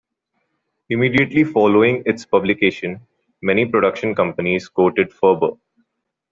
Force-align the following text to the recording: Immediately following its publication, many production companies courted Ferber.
Immediately 0.89 1.43
following 1.43 2.01
its 2.07 2.25
publication, 2.25 3.01
many 3.43 3.67
production 3.67 4.15
companies 4.15 4.67
courted 4.67 5.13
Ferber. 5.13 5.51